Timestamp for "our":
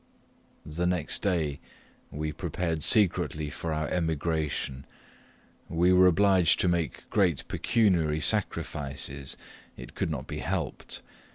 3.71-3.87